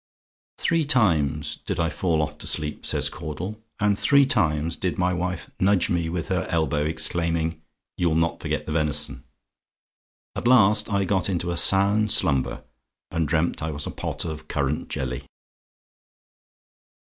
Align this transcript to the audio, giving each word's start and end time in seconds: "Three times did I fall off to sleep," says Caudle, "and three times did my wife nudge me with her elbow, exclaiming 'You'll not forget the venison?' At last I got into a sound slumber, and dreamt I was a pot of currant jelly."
"Three 0.57 0.83
times 0.83 1.57
did 1.67 1.79
I 1.79 1.91
fall 1.91 2.23
off 2.23 2.39
to 2.39 2.47
sleep," 2.47 2.87
says 2.87 3.07
Caudle, 3.07 3.61
"and 3.79 3.99
three 3.99 4.25
times 4.25 4.75
did 4.75 4.97
my 4.97 5.13
wife 5.13 5.51
nudge 5.59 5.91
me 5.91 6.09
with 6.09 6.29
her 6.29 6.47
elbow, 6.49 6.85
exclaiming 6.85 7.61
'You'll 7.97 8.15
not 8.15 8.39
forget 8.39 8.65
the 8.65 8.71
venison?' 8.71 9.23
At 10.35 10.47
last 10.47 10.91
I 10.91 11.05
got 11.05 11.29
into 11.29 11.51
a 11.51 11.55
sound 11.57 12.11
slumber, 12.11 12.63
and 13.11 13.27
dreamt 13.27 13.61
I 13.61 13.69
was 13.69 13.85
a 13.85 13.91
pot 13.91 14.25
of 14.25 14.47
currant 14.47 14.89
jelly." 14.89 15.27